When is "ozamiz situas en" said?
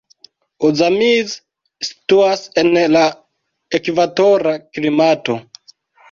0.67-2.71